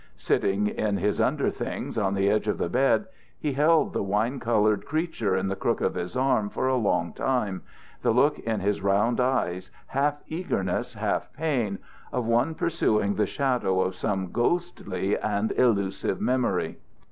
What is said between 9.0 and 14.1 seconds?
eyes, half eagerness, half pain, of one pursuing the shadow of